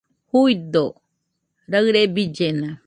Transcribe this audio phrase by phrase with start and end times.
[0.31, 0.85] Juido,
[1.71, 2.69] raɨre billena